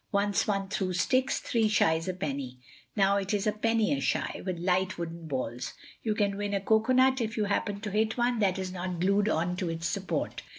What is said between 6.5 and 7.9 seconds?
a coconut if you happen